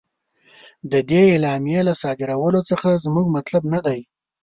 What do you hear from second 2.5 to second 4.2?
څخه زموږ مطلب نه دی.